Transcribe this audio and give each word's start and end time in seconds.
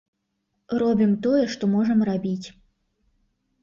Робім 0.83 1.13
тое, 1.27 1.43
што 1.53 1.63
можам 1.77 1.99
рабіць. 2.13 2.47